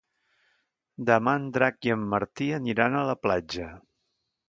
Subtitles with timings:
[1.09, 3.73] Demà en Drac i en Martí aniran a la platja.